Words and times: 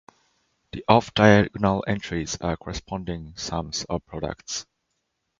The 0.71 0.83
off-diagonal 0.87 1.83
entries 1.87 2.35
are 2.41 2.57
corresponding 2.57 3.35
sums 3.37 3.83
of 3.83 4.03
products. 4.07 4.65